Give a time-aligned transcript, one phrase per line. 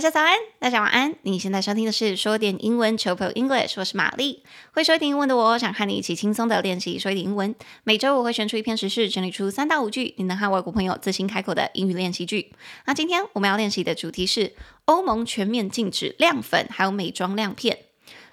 [0.00, 1.14] 大家早安，大家晚安。
[1.24, 4.42] 你现在收听的是说点英文 c h o p English，我是玛丽。
[4.72, 7.54] 会说一点英文的我，想和你一起轻松的练习说一点英文。
[7.84, 12.50] 每周我会选出一篇时事，整理出三到五句你能和外国朋友自行开口的英语练习句。
[12.86, 14.54] 那今天我们要练习的主题是
[14.86, 17.80] 欧盟全面禁止亮粉还有美妆亮片。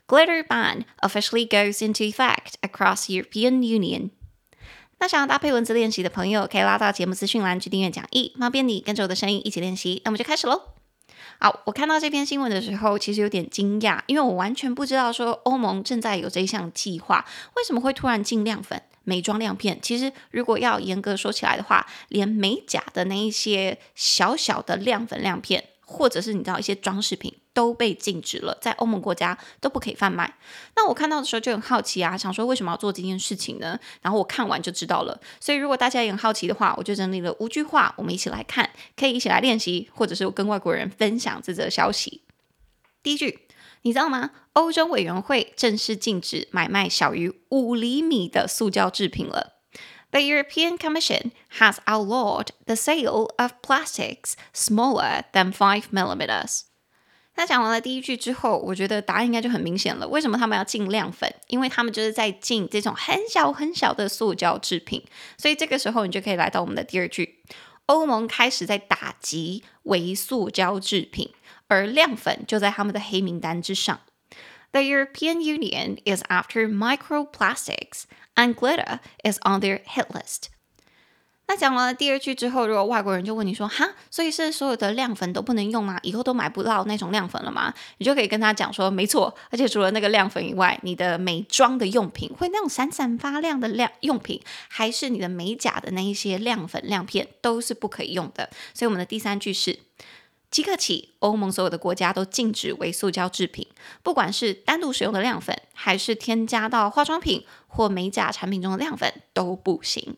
[0.07, 4.11] Glitter ban officially goes into effect across European Union.
[4.99, 10.01] 那想要搭配文字练习的朋友，可以拉到节目资讯栏去订阅讲义，方便你跟着我的声音一起练习。
[10.05, 10.76] 那么就开始喽。
[11.39, 19.79] 好，我看到这篇新闻的时候，其实有点惊讶，因为我完全不知道说欧盟正在有这项计划，为什么会突然进亮粉、美妆亮片？
[19.81, 25.63] 其实如果要严格说起来的话，连美甲的那一些小小的亮粉、亮片。
[25.89, 30.31] 或者是你知道一些装饰品都被禁止了，在欧盟国家都不可以贩卖。
[30.75, 33.79] 那我看到的时候就很好奇啊，想说为什么要做这件事情呢？
[33.99, 35.19] 然后我看完就知道了。
[35.39, 42.21] 所以如果大家也很好奇的话，我就整理了五句话，我们一起来看，可以一起来练习，或者是跟外国人分享这则消息。
[43.01, 43.39] 第一句，
[43.81, 44.29] 你知道吗？
[44.53, 49.53] 欧洲委员会正式禁止买卖小于五厘米的塑胶制品了。
[50.11, 56.66] The European Commission has outlawed the sale of plastics smaller than five millimeters.
[57.37, 60.07] 那讲完了第一句之后，我觉得答案应该就很明显了。
[60.07, 61.31] 为什么他们要禁亮粉？
[61.47, 65.05] 因为他们就是在禁这种很小很小的塑胶制品。
[65.37, 67.43] 所以这个时候，你就可以来到我们的第二句：
[67.85, 71.31] 欧盟开始在打击微塑胶制品，
[71.67, 74.01] 而亮粉就在他们的黑名单之上。
[74.71, 80.49] The European Union is after microplastics, and glitter is on their hit list.
[81.49, 85.97] 那讲完了第二句之后，如果外国人就问你说：“哈，所以是所有的亮粉都不能用吗？
[86.03, 99.79] 以后都买不到那种亮粉了吗？”你就可以跟他讲说：“没错，而且除了那个亮粉以外，你的美妆的用品，会那种闪闪发亮的亮用品，还是你的美甲的那一些亮粉亮片，都是不可以用的。”所以我们的第三句是。
[100.49, 103.67] 即刻起，欧盟所有的国家都禁止微塑胶制品，
[104.01, 110.15] 不管是单独使用的亮粉，还是添加到化妆品或美甲产品中的亮粉都不行。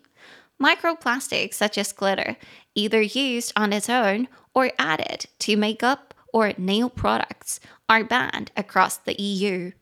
[0.58, 2.36] Microplastics such as glitter,
[2.74, 8.96] either used on its own or added to makeup or nail products, are banned across
[9.04, 9.72] the EU。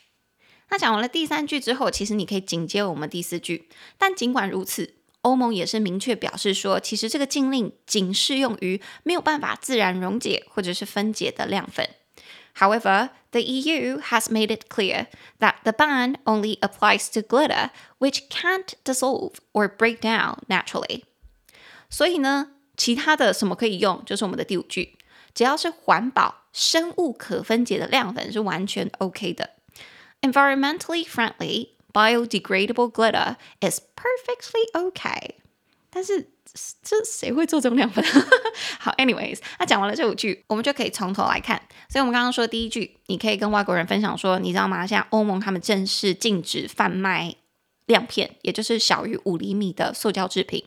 [0.71, 4.95] 那讲完了第三句之后，其实你可以紧接我们第四句，但尽管如此。
[5.21, 11.89] 欧盟也是明确表示说，其实这个禁令仅适用于没有办法自然溶解或者是分解的亮粉。
[12.57, 15.07] However, the EU has made it clear
[15.39, 21.05] that the ban only applies to glitter, which can't dissolve or break down naturally.
[21.89, 24.97] 所以呢，其他的什么可以用，就是我们的第五句，
[25.35, 29.51] 只要是环保、生物可分解的亮粉是完全 OK 的。
[30.21, 31.71] Environmentally friendly.
[31.93, 35.35] Biodegradable glitter is perfectly okay，
[35.91, 36.31] 但是
[36.82, 38.04] 这谁会做这种亮粉？
[38.80, 41.62] 好，anyways，那讲完了这五句，我们就可以从头来看。
[41.90, 44.86] 所以，我们刚刚说第一句，你可以跟外国人分享说，你知道吗？
[44.88, 47.36] 现在欧盟他们正式禁止贩卖
[47.86, 50.64] 亮片，也就是小于五厘米的塑胶制品。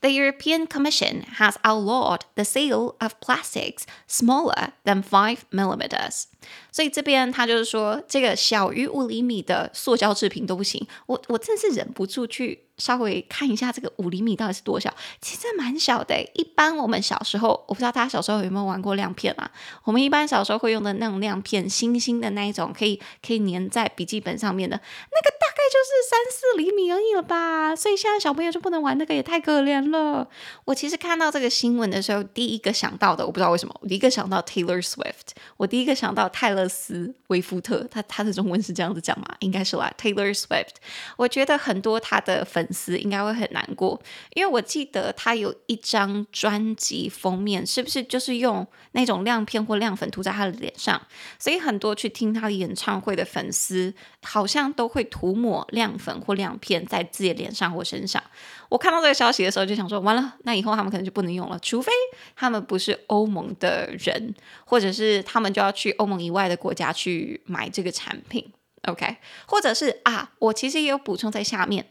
[0.00, 6.24] The European Commission has outlawed the sale of plastics smaller than five millimeters.
[6.72, 10.86] 所以这边他就是说，这个小于五厘米的塑胶制品都不行。
[11.04, 12.69] 我我真是忍不住去。
[12.80, 16.20] 稍微看一下这个五厘米到底是多小，其实蛮小的。
[16.32, 19.48] 一般我们小时候，我不知道大家小时候有没有玩过亮片啊？
[19.84, 27.76] 我们一般小时候会用的那种亮片，星星的那一种，可以可以粘在笔记本上面的那个，大概就是三四厘米而已了吧。
[27.76, 30.26] 所以现在小朋友就不能玩那个，也太可怜了。
[30.64, 39.26] 我其实看到这个新闻的时候，第一个想到的，我不知道为什么，我第一个想到 Taylor Swift，我第一个想到泰勒斯·威夫特，他他的中文是这样子讲吗？
[39.40, 40.76] 应该是啦，Taylor Swift。
[41.18, 42.66] 我觉得很多他的粉。
[42.70, 44.00] 粉丝应该会很难过，
[44.34, 51.00] 因为我记得他有一张专辑封面，是不是就是用那种亮片或亮粉涂在他的脸上？
[51.36, 53.92] 所以很多去听他的演唱会的粉丝，
[54.22, 58.22] 好像都会涂抹亮粉或亮片在自己的脸上或身上。
[58.68, 61.90] 我看到这个消息的时候，就想说，完了，那以后他们可能就不能用了，除非
[62.36, 64.32] 他们不是欧盟的人，
[64.64, 68.52] 或者是他们就要去欧盟以外的国家去买这个产品。
[68.84, 69.16] OK，
[69.46, 71.86] 或者是啊，我其实也有补充在下面。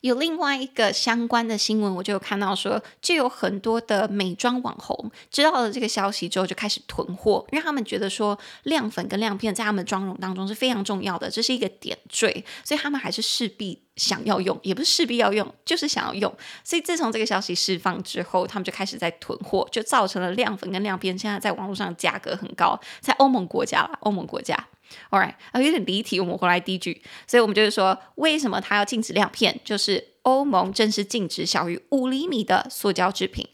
[0.00, 16.34] 有另外一个相关的新闻，我就有看到说，就有很多的美妆网红知道了这个消息之后，就开始囤货，因为他们觉得说亮粉跟亮片在他们的妆容当中是非常重要的，这是一个点缀，所以他们还是势必想要用，也不是势必要用，就是想要用。
[16.64, 24.66] 所以自从这个消息释放之后，他们就开始在囤货，就造成了亮粉跟亮片现在在网络上价格很高，在欧盟国家啦，欧盟国家。
[25.10, 29.60] All right，啊，有点离题，我们回来第一句，所以我们就是说，为什么它要禁止亮片？
[29.64, 33.48] 就是欧盟正式禁止小于五厘米的塑胶制品。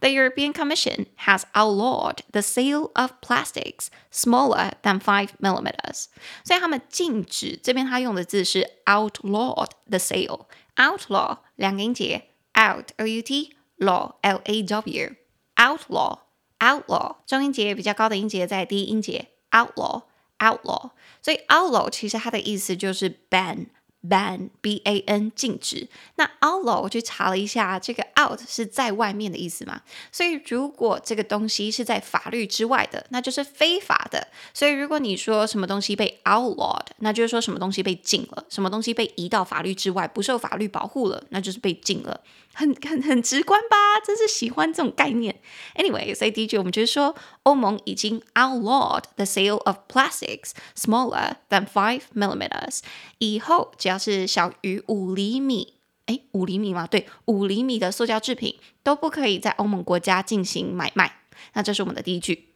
[0.00, 6.06] The European Commission has outlawed the sale of plastics smaller than five millimeters。
[6.44, 10.46] 所以他们禁止，这边他用的字是 outlawed the sale。
[10.76, 15.14] outlaw 两个音节，out o u t law l a w
[15.56, 16.18] outlaw
[16.58, 20.02] outlaw 中音节比较高的音节在第一音节 outlaw
[20.38, 20.90] outlaw。
[21.22, 23.66] 所以 outlaw 其实它的意思就是 ban。
[24.08, 25.88] ban b a n 禁止。
[26.14, 29.82] 那 outlaw 我去查了一下，这个 out 是在外面的意思嘛？
[30.12, 34.28] 所以如果这个东西是在法律之外的，那就是非法的。
[34.54, 42.20] 所以如果你说什么东西被 outlawed，那就是说什么东西被禁了，什么东西被移到法律之外，不受法律保护了，那就是被禁了。
[42.58, 44.00] 很很很直观吧？
[44.04, 45.40] 真是喜欢这种概念。
[45.76, 47.14] Anyway，所以第一句我们就是说，
[47.44, 52.80] 欧盟已经 outlawed the sale of plastics smaller than five millimeters。
[53.18, 55.74] 以后只要是小于五厘米，
[56.06, 56.88] 诶，五厘米吗？
[56.88, 61.20] 对，五厘米的塑胶制品都不可以在欧盟国家进行买卖。
[61.52, 62.48] 那这是我们的第一句。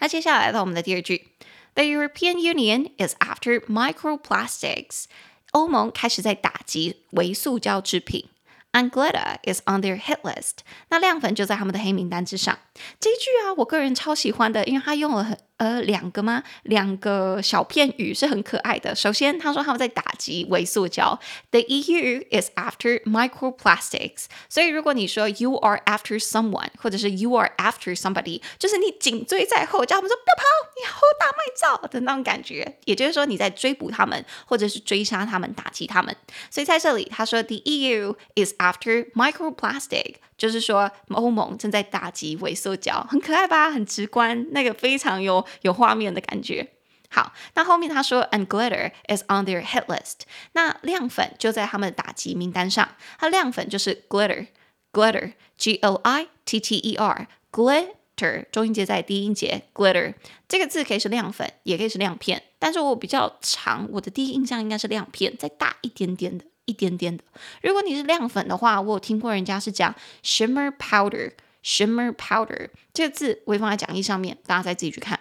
[0.00, 1.28] 那接下来到我们的第二句
[1.72, 5.04] ，The European Union is after microplastics。
[5.52, 8.28] 欧盟开始在打击微塑胶制品。
[8.76, 10.58] And glitter is on their hit list。
[10.90, 12.58] 那亮粉就在他们的黑名单之上。
[13.00, 15.38] 这一句啊，我个人超喜欢的，因为他用了很。
[15.58, 16.42] 呃，两个吗？
[16.64, 18.94] 两个小片语是很可爱的。
[18.94, 21.18] 首先，他说他们在打击微塑胶
[21.50, 24.26] ，The EU is after microplastics。
[24.50, 30.44] 所以，如果你说 You are after someone，或者是 You are after somebody，就是你紧追在后，叫他们说不要跑，
[30.78, 32.76] 你好大卖照的那种感觉。
[32.84, 36.14] 也就是说，你在追捕他们，或者是追杀他们，打击他们。
[36.50, 40.16] 所以在这里，他说 The EU is after microplastic。
[40.36, 43.70] 就是说，欧盟正在打击微塑胶，很可爱吧？
[43.70, 46.72] 很直观，那个非常有有画面的感觉。
[47.08, 50.22] 好，那后面他说，and glitter is on their hit list。
[50.52, 52.96] 那亮粉就在他们的打击名单上。
[53.18, 60.14] 它亮粉就是 glitter，glitter，g l i t t e r，glitter，中音节在低音节，glitter
[60.48, 66.44] 这个字可以是亮粉，也可以是亮片，但是我比较长，我的第一印象应该是亮片，再大一点点的。
[66.66, 67.24] 一点点的。
[67.62, 75.18] 如果你是亮粉的话，我有听过人家是讲 shimmer powder，shimmer powder 这个字我会放在讲义上面，大家再自己去看。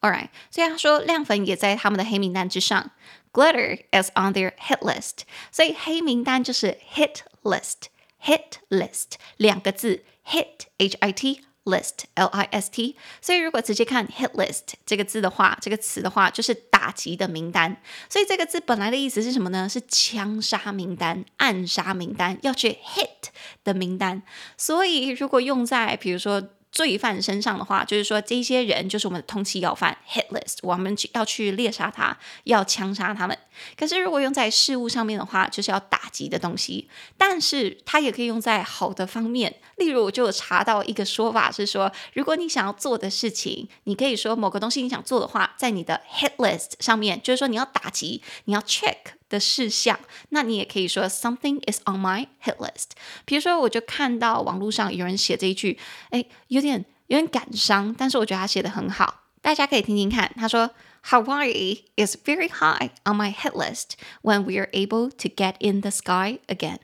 [0.00, 2.92] All right，所以他说亮粉也在他们的黑名单之上
[3.32, 5.24] ，glitter is on their hit list。
[5.52, 11.42] 所以黑名单就是 hit list，hit list 两个字，hit h i t。
[11.64, 17.80] List l i s t，所以如果直接看 hit list 这个字的话，这个词的话就是打击的名单。
[18.08, 19.68] 所以这个字本来的意思是什么呢？
[19.68, 23.30] 是枪杀名单、暗杀名单，要去 hit
[23.64, 24.22] 的名单。
[24.56, 26.50] 所以如果用在比如说。
[26.80, 33.36] 罪犯身上的话，就是说这些人就是我们的通缉要犯，hit list，我们要去猎杀他，要枪杀他们。
[33.76, 36.88] 可是如果用在事物上面的话，就是要打击的东西。
[37.18, 49.19] 但是它也可以用在好的方面，例如我就查到一个说法是说，如果你想要做的事情，你可以说某个东西你想做的话，在你的 hit list 上面，就是说你要打击，你要 check。
[49.29, 49.99] 的事项，
[50.29, 52.91] 那你也可以说 something is on my hit list。
[53.25, 55.77] 比如说，我就看到网络上有人写这一句，
[56.09, 60.31] 哎，有点有点感伤，但是我觉得他写得很好，大家可以听听看。
[60.35, 60.71] 他说，
[61.05, 65.91] Hawaii is very high on my hit list when we are able to get in the
[65.91, 66.79] sky again。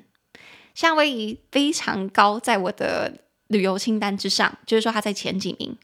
[0.73, 5.77] 夏威夷非常高，在我的旅游清单之上，就是说它在前几名。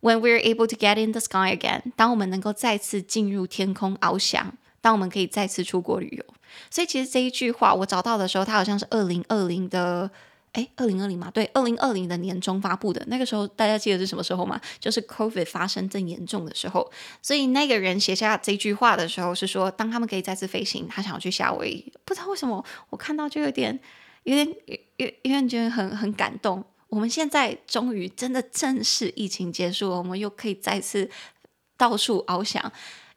[0.00, 4.54] When we are able to get in the sky again，当我们能够再次进入天空翱翔。
[4.85, 6.23] 当我们可以再次出国旅游，
[6.69, 10.07] 所以其实这一句话我找到的时候，它好像是二零二零的，
[10.51, 11.31] 诶，二零二零嘛？
[11.31, 13.03] 对，二零二零的年中发布的。
[13.07, 14.61] 那个时候大家记得是什么时候吗？
[14.79, 16.87] 就是 COVID 发生正严重的时候。
[17.19, 21.91] 所以那个人写下这句话的时候是说，当他们可以再次飞行，他想要去夏威夷。
[22.05, 23.79] 不知道为什么，我看到就有点、
[24.21, 24.47] 有点、
[24.97, 26.63] 有、有点觉得很很感动。
[26.89, 31.09] 我们现在终于真的正式疫情结束了，我们又可以再次
[31.75, 32.71] 到处翱翔。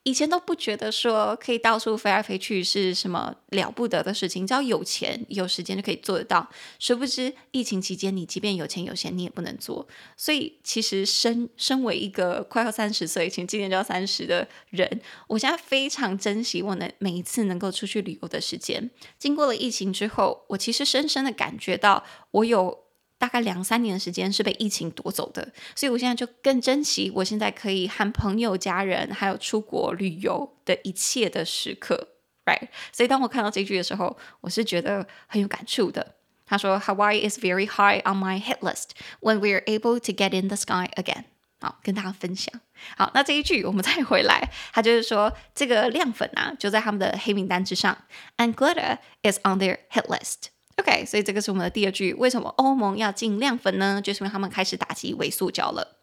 [0.09, 6.49] 以前都不觉得说可以到处飞来飞去是什么了不得的事情，只要有钱有时间就可以做得到。
[6.79, 9.87] 殊不知疫情期间，你即便有钱有闲，你也不能做。
[10.17, 14.88] 所以其实身身为一个快要三十岁，请今年就要三十的人，
[15.27, 18.91] 我现在非常珍惜我能每一次能够出去旅游的时间。
[19.19, 22.88] 经过了疫情之后，我其实深深的感觉到我有。
[23.18, 32.08] 大概两三年的时间是被疫情夺走的，所以我现在就更珍惜我现在可以和朋友、家人还有出国旅游的一切的时刻
[32.46, 32.68] ，right？
[32.92, 36.14] 所以当我看到这句的时候，我是觉得很有感触的。
[36.46, 40.56] 他说：“Hawaii is very high on my hit list when we are able to get in the
[40.56, 41.25] sky again。”
[41.60, 42.60] 好，跟大家分享。
[42.96, 48.04] 好，那这一句我们再回来，他就是说这个亮粉啊，就在他们的黑名单之上
[48.37, 50.50] ，and glitter is on their hit list。
[50.78, 52.14] OK，所以这个是我们的第二句。
[52.14, 54.00] 为什么欧盟要禁亮粉呢？
[54.00, 55.97] 就是因为他们开始打击微塑胶了。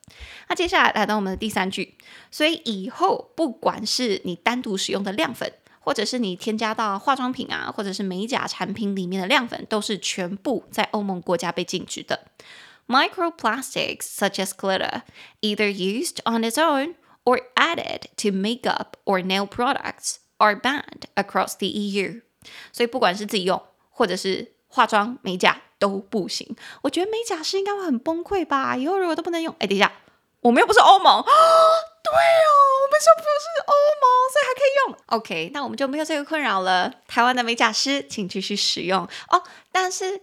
[0.50, 1.98] 那接下来来到我们的第三句，
[2.30, 12.28] 所以以后不管是你单独使用的亮粉，或者是你添加到化妆品啊，或者是美甲产品里面的亮粉，都是全部在欧盟国家被禁止的。
[12.88, 15.02] Microplastics such as glitter,
[15.42, 21.56] either used on its own or added to makeup or nail products, are banned across
[21.58, 22.22] the EU。
[22.72, 26.56] 所以不管是自己用，或者是化妆美甲都不行。
[26.82, 28.76] 我觉得美甲师应该会很崩溃吧？
[28.76, 29.92] 以后如果都不能用，哎，等一下，
[30.42, 31.24] 我们又不是欧盟。
[31.24, 32.52] 对哦，
[32.84, 34.98] 我们又不是欧盟，所以还可以用。
[35.08, 36.92] OK，那我们就没有这个困扰了。
[37.08, 39.42] 台湾的美甲师，请继续使用哦。
[39.72, 40.22] 但是。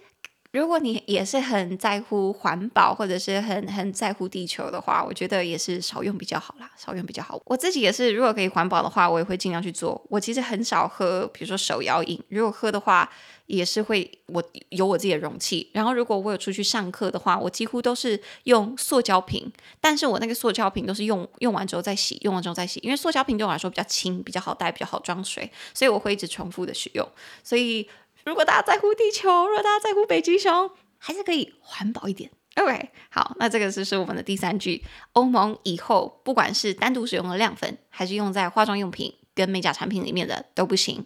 [0.52, 7.40] 如果你也是很在乎环保，或者是很很在乎地球的话，我觉得也是少用比较好啦，少用比较好。
[7.46, 10.00] 我自己也是，如果可以环保的话，我也会尽量去做。
[10.10, 13.10] 我其实很少喝，比如说手摇饮，如果喝的话，
[13.46, 15.70] 也是会我有我自己的容器。
[15.72, 27.08] 然后如果我有出去上课的话，我几乎都是用塑胶瓶，但是我那个塑胶瓶都是用用完之后再洗，用完之后再洗，因为塑胶瓶对我来说比较轻，比较好带，比较好装水，所以我会一直重复的使用。
[27.42, 27.88] 所以。
[28.25, 32.29] 如果大家在乎地球，如果大家在乎北极熊，还是可以环保一点。
[32.55, 34.83] OK，好，那这个就是我们的第三句。
[35.13, 41.05] 欧盟以后不管是单独使用的亮粉，还是用在化妆用品跟美甲产品里面的都不行。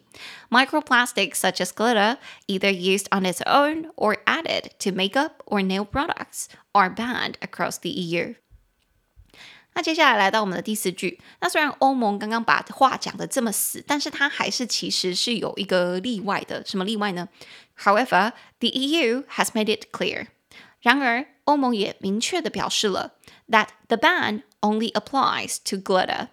[0.50, 5.86] Microplastics such as glitter, either used on its own or added to makeup or nail
[5.86, 8.36] products, are banned across the EU.
[9.77, 11.21] 那接下来来到我们的第四句。
[11.41, 16.65] 那虽然欧盟刚刚把话讲得这么死，但是它还是其实是有一个例外的。
[16.65, 17.29] 什么例外呢
[17.79, 20.29] ？However, the EU has made it clear.
[20.81, 23.17] 然而，欧盟也明确地表示了
[23.51, 26.29] that the ban only applies to glitter.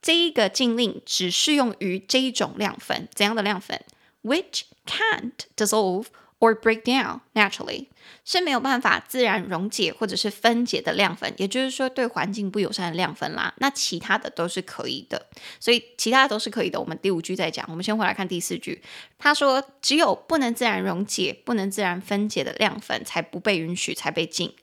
[0.00, 3.08] 这一个禁令只适用于这一种亮粉。
[3.14, 3.82] 怎样的亮粉
[4.22, 6.06] ？Which can't dissolve
[6.38, 7.86] or break down naturally
[8.24, 13.54] 是没有办法自然溶解或者是分解的亮粉，也就是说对环境不友善的亮粉啦。
[13.58, 15.26] 那其他的都是可以的，
[15.58, 16.80] 所以其他的都是可以的。
[16.80, 18.82] 我们第五句再讲，我们先回来看第四句。
[19.18, 24.54] 他说，只有不能自然溶解、不能自然分解的亮粉才不被允许，才被禁。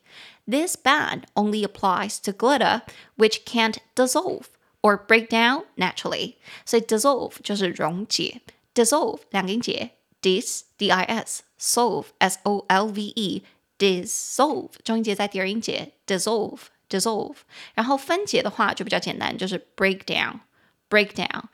[0.46, 2.82] This ban only applies to glitter,
[3.18, 4.44] which can't dissolve
[4.82, 6.36] or break down naturally。
[6.66, 8.42] 所以 dissolve 就是溶解
[8.76, 9.92] ，dissolve 两音节。
[10.23, 13.43] dis d i s solve s o l v e
[13.79, 17.37] dissolve 中音节在第二音节 dissolve dissolve，
[17.75, 20.41] 然后分解的话就比较简单，就是 break down
[20.89, 21.45] break down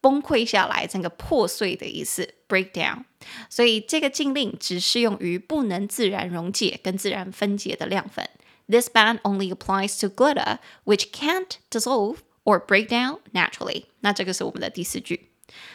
[0.00, 3.04] 崩溃下来，整个破碎的意思 break down。
[3.48, 8.28] 所以这个禁令只适用于不能自然溶解跟自然分解的亮粉。
[8.68, 13.84] This ban only applies to glitter, which can't dissolve or break down naturally。
[14.00, 15.30] 那这个是我们的第四句。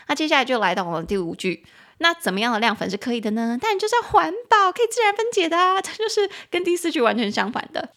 [0.07, 1.65] 那接下来就来到我们第五句。
[1.98, 3.58] 那怎么样的亮粉是可以的呢？
[3.60, 7.90] 但就是要环保，可以自然分解的啊，这就是跟第四句完全相反的。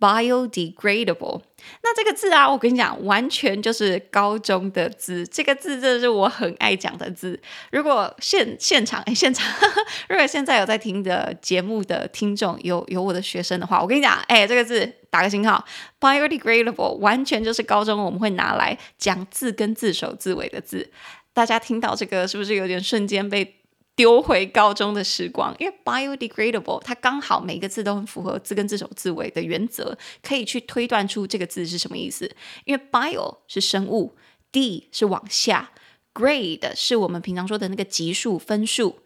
[0.00, 1.42] biodegradable。
[1.82, 5.26] 那这个字啊，我跟你讲，完全就是高中的字。
[5.26, 7.38] 这个字真的是我很爱讲的字。
[7.70, 9.46] 如果现现场哎，现场，
[10.08, 15.62] 如果现在有在听的节目的听众有有我的学生的话，我跟你讲，哎，这个字打个星号
[16.00, 20.90] ，biodegradable，完全就是高中我们会拿来讲字根字首字尾的字。
[21.34, 23.59] 大家听到这个是不是有点瞬间被
[24.00, 32.34] 丢回高中的时光，因为 biodegradable 它刚好每个字都很符合字根字首字尾的原则，可以去推断出这个字是什么意思。
[32.64, 34.16] 因为 bio 是生物
[34.50, 35.72] ，d 是往下
[36.14, 39.00] ，grade 是我们平常说的那个级数分数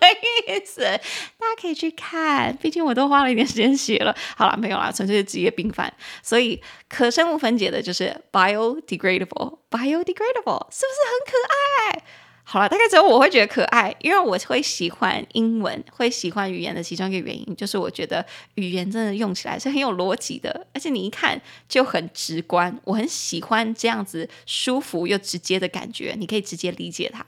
[0.48, 4.12] 意思，大家可以去看，毕竟我都花了一点时间写了。
[4.36, 12.02] 好了，没有啦，纯粹是职业病犯，所以可生物分解的就是 biodegradable，biodegradable，是不是很可爱？
[12.50, 18.24] 好了，大概只有我会觉得可爱，因为我会喜欢英文，会喜欢语言的其中一个原因，就是我觉得
[18.54, 21.38] 语言真的用起来是很有逻辑的，而且你一看
[21.68, 22.80] 就很直观。
[22.84, 27.22] 我很喜欢这样子舒服又直接的感觉，你可以直接理解它。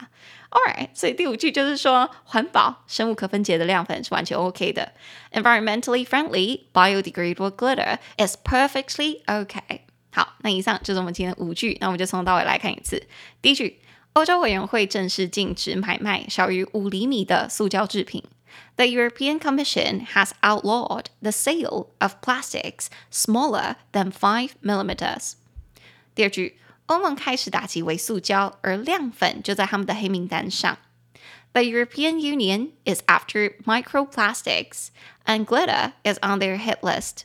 [0.48, 4.90] Alright，所以第五句就是说，环保、生物可分解的亮粉是完全 OK 的。
[5.32, 9.82] Environmentally friendly biodegradable glitter is perfectly OK。
[10.12, 13.06] 好，那以上就是我们今天五句，那我们就从头到尾来看一次。
[13.42, 13.76] 第一句。
[14.13, 18.23] 欧洲委员会正式禁止买卖小于五厘米的塑胶制品。
[18.77, 25.33] The European Commission has outlawed the sale of plastics smaller than five millimeters。
[26.13, 30.77] 第二句，欧盟开始打击微塑胶，而亮粉就在他们的黑名单上。
[31.51, 34.89] The European Union is after microplastics,
[35.25, 37.23] and glitter is on their hit list。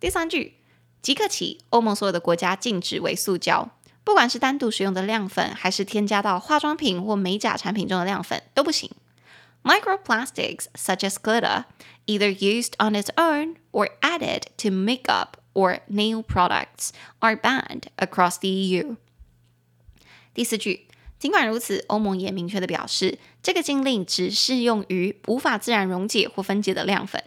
[0.00, 0.54] 第三句，
[1.00, 3.70] 即刻起，欧盟所有的国家禁止微塑胶。
[4.06, 8.90] 不管是单独使用的亮粉，还是添加到化妆品或美甲产品中的亮粉，都不行。
[9.62, 11.64] Microplastics such as glitter,
[12.06, 16.90] either used on its own or added to makeup or nail products,
[17.20, 18.96] are banned across the EU。
[20.34, 20.88] 第四句，
[21.20, 27.22] 尽管如此，欧盟也明确地表示，这个禁令只适用于无法自然溶解或分解的亮粉。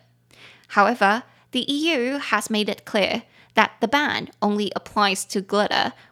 [0.72, 3.22] However, the EU has made it clear
[3.54, 5.94] that the ban only applies to glitter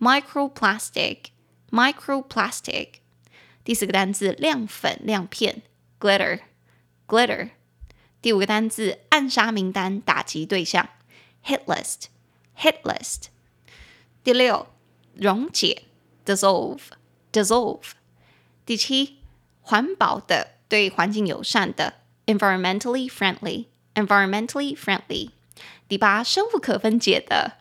[0.00, 2.88] ，microplastic，microplastic。
[3.64, 5.62] 第四个单词亮粉、亮片，
[5.98, 7.50] glitter，glitter。
[8.22, 10.88] 第五个单词暗杀名单、打击对象，
[11.44, 13.24] hit list，hit list。
[14.22, 14.68] 第六
[15.14, 15.82] 溶解，
[16.24, 17.90] dissolve，dissolve。
[18.64, 19.18] 第七
[19.60, 21.94] 环保的、对环境友善的，
[22.26, 25.30] environmentally friendly，environmentally friendly。
[25.88, 27.58] 第八生物可分解的。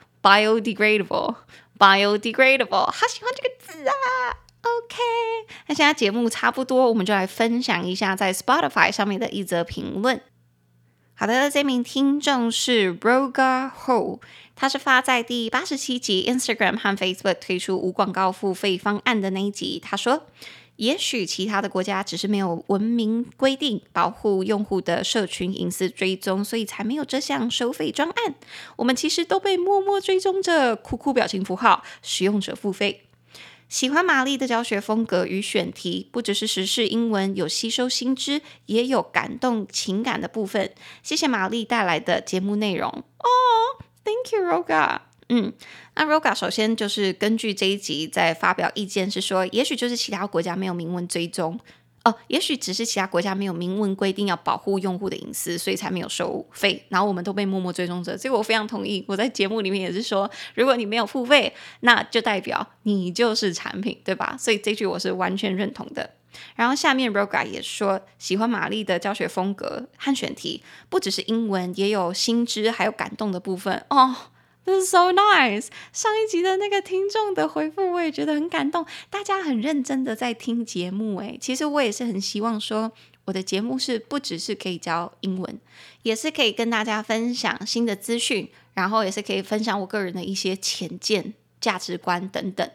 [1.80, 3.94] Biodegradable，好喜欢这个字啊
[4.60, 4.96] ！OK，
[5.66, 10.20] 那现在节目差不多，我们就来分享一下在 Spotify 上面的一则评论。
[11.14, 14.20] 好的，这名听众是 Roger Ho，
[14.54, 20.26] 他是发在第八十七集 Instagram 和 Facebook 推出无广告付费方案的那一集，他说。
[20.80, 28.34] 也许其他的国家只是没有文明规定保护用户的社群隐私追踪，所以才没有这项收费专案。
[28.76, 33.02] 我们其实都被默默追踪着，酷酷表情符号，使用者付费。
[33.68, 40.72] 喜欢玛丽的教学风格与选题，不只是时事英文有吸收新知，也有感动情感的部分。
[41.02, 42.88] 谢谢玛丽带来的节目内容。
[42.88, 43.28] 哦
[44.02, 45.09] ，Thank you, Roga。
[45.32, 45.52] 嗯，
[45.94, 51.56] 那 Roga 首先就是根据这一集在发表意见，是说，也许就是其他国家没有明文追踪
[52.02, 58.18] 哦，也许只是其他国家没有明文规定要保护用户的隐私，所以才没有收费，然后我们都被默默追踪着。
[58.18, 59.04] 这个我非常同意。
[59.06, 64.34] 我在节目里面也是说，如果你没有付费，那就代表你就是产品，对吧？
[64.36, 66.10] 所以这句我是完全认同的。
[66.56, 74.16] 然后下面 Roga 也说，喜欢玛丽的教学风格和选题，不只是英文，也有新知还有感动的部分哦。
[74.64, 75.68] This is so nice。
[75.92, 78.84] 上一集的那个听众的回复，我也觉得很感动。
[79.08, 82.92] 大家很认真的在听节目，诶，其实我也是很希望说，
[83.24, 85.58] 我的节目是不只是可以教英文，
[86.02, 92.70] 也是可以跟大家分享新的资讯，然后也是可以分享我个人的一些浅见、价值观等等。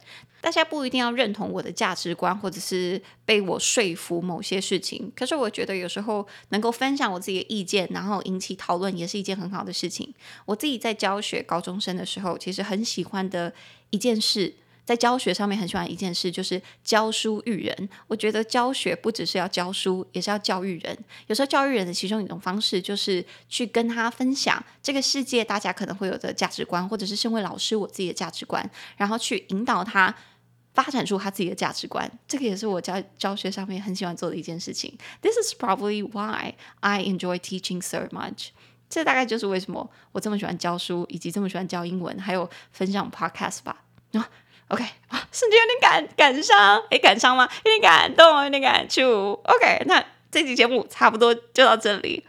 [0.45, 5.11] 大家不一定要认同我的价值观，或者是被我说服某些事情。
[5.15, 10.13] 可是我觉得有时候能够分享我自己的意见，然后引起讨论，也是一件很好的事情。
[10.45, 13.51] 我自己在教学高中生的时候，其实很喜欢的
[13.89, 14.53] 一件事。
[14.85, 17.89] 在教学上面很喜欢一件事，就是教书育人。
[18.05, 20.95] 我觉得教学不只是要教书，也是要教育人。
[21.25, 30.15] 有时候教育人的其中一种方式，就是去跟他分享这个世界大家可能会有的价值观，或者是身为老师我自己的价值观，然后去引导他
[30.75, 32.09] 发展出他自己的价值观。
[32.27, 34.95] 这个也是我教教学上面很喜欢做的一件事情。
[35.21, 38.49] This is probably why I enjoy teaching so much。
[38.87, 43.83] 这大概就是为什么我这么喜欢教书，以及这么喜欢教英文，还有分享 podcast 吧。
[44.67, 47.47] OK，啊，瞬间有点感感伤，诶，感伤吗？
[47.63, 49.39] 有点感动，有点感触。
[49.43, 52.25] OK，那这期节目差不多就到这里。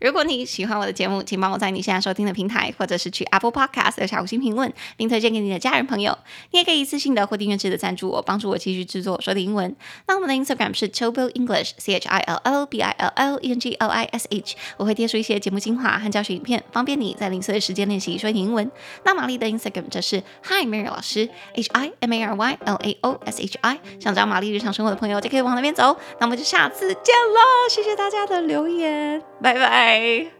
[0.00, 6.16] 如果你喜欢我的节目，请帮我在你现在收听的平台，或者是去 Apple Podcast 留下五星评论，并推荐给你的家人朋友。
[6.50, 9.74] 你也可以一次性的或订阅制的赞助我，帮助我继续制作说点英文。
[10.06, 13.74] 那我们的 Instagram 是 Chill English，C H I L L B I L L E N G
[13.74, 18.70] L I S H，我会贴出一些节目精华和教学影片，方便你在零碎的时间练习说点英文。
[19.04, 23.58] 那玛丽的 Instagram 则是 Hi Mary 老师，H I M A R Y L A O S H
[23.60, 23.78] I。
[24.00, 25.96] 想找玛丽日常生活的朋友，就可以往那边走。
[26.18, 27.68] 那我们就下次见喽！
[27.70, 29.89] 谢谢大家的留言，拜拜。
[29.90, 30.30] Bye.